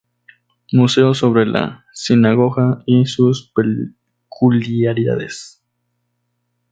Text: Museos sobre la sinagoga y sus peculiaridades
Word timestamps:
Museos 0.71 1.19
sobre 1.19 1.45
la 1.45 1.85
sinagoga 1.93 2.81
y 2.87 3.05
sus 3.05 3.53
peculiaridades 4.29 5.61